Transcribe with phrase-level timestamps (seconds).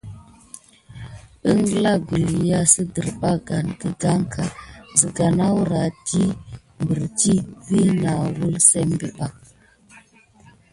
[1.53, 4.23] Ezla kulià siderbakane kekalan
[4.99, 6.33] siga nakura dik
[6.87, 9.33] piritite vis nawuzamban.